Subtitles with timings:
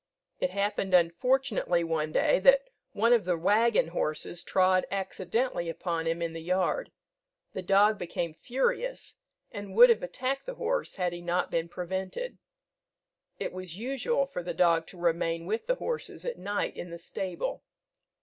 [0.39, 2.63] It happened unfortunately one day, that
[2.93, 6.91] one of the waggon horses trod accidentally upon him in the yard.
[7.53, 9.17] The dog became furious,
[9.51, 12.39] and would have attacked the horse had he not been prevented.
[13.37, 16.97] It was usual for the dog to remain with the horses at night in the
[16.97, 17.61] stable.